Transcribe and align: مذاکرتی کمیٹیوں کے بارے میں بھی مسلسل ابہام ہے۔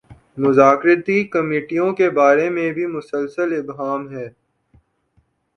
مذاکرتی 0.37 1.23
کمیٹیوں 1.25 1.91
کے 1.93 2.09
بارے 2.11 2.49
میں 2.49 2.71
بھی 2.73 2.85
مسلسل 2.87 3.53
ابہام 3.59 4.09
ہے۔ 4.11 4.27